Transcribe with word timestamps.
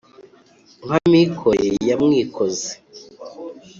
Nka 0.85 0.99
Mikore 1.11 1.67
ya 1.87 1.95
Mwikozi* 2.03 2.71